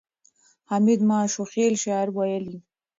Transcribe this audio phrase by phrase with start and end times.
[0.69, 2.57] حمید ماشوخېل شعر ویلی.